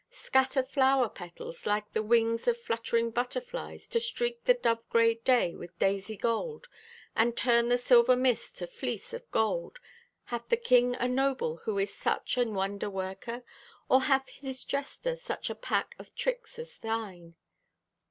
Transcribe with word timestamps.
Scatter 0.09 0.63
flower 0.63 1.09
petals, 1.09 1.67
like 1.67 1.93
the 1.93 2.01
wings 2.01 2.47
Of 2.47 2.57
fluttering 2.59 3.11
butterflies, 3.11 3.85
to 3.89 3.99
streak 3.99 4.43
The 4.45 4.55
dove 4.55 4.79
gray 4.89 5.13
day 5.13 5.53
with 5.55 5.77
daisy 5.77 6.17
gold, 6.17 6.67
And 7.15 7.37
turn 7.37 7.69
the 7.69 7.77
silver 7.77 8.15
mist 8.15 8.57
to 8.57 8.65
fleece 8.65 9.13
of 9.13 9.29
gold. 9.29 9.77
Hath 10.23 10.49
the 10.49 10.57
king 10.57 10.95
a 10.95 11.07
noble 11.07 11.57
who 11.65 11.77
is 11.77 11.93
such 11.93 12.35
An 12.35 12.55
wonder 12.55 12.89
worker? 12.89 13.43
Or 13.89 14.01
hath 14.01 14.27
his 14.29 14.65
jester 14.65 15.15
Such 15.17 15.51
a 15.51 15.53
pack 15.55 15.93
of 15.99 16.15
tricks 16.15 16.57
as 16.57 16.79
thine? 16.79 17.35